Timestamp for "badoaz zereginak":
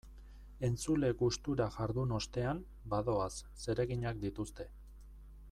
2.95-4.25